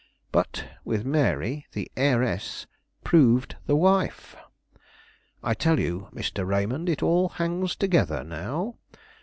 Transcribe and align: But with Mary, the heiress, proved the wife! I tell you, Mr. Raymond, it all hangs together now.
But 0.31 0.67
with 0.83 1.05
Mary, 1.05 1.67
the 1.73 1.91
heiress, 1.95 2.65
proved 3.03 3.57
the 3.67 3.75
wife! 3.75 4.35
I 5.43 5.53
tell 5.53 5.79
you, 5.79 6.07
Mr. 6.11 6.43
Raymond, 6.43 6.89
it 6.89 7.03
all 7.03 7.29
hangs 7.29 7.75
together 7.75 8.23
now. 8.23 8.77